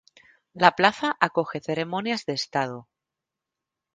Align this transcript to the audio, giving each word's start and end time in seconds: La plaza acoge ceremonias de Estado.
La 0.63 0.71
plaza 0.71 1.15
acoge 1.19 1.59
ceremonias 1.61 2.25
de 2.25 2.33
Estado. 2.33 2.87